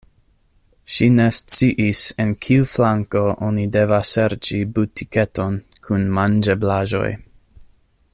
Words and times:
Ŝi 0.93 1.07
ne 1.17 1.25
sciis, 1.39 1.99
en 2.25 2.31
kiu 2.45 2.65
flanko 2.71 3.21
oni 3.49 3.67
devas 3.75 4.15
serĉi 4.15 4.63
butiketon 4.79 5.61
kun 5.89 6.09
manĝeblaĵoj. 6.21 7.07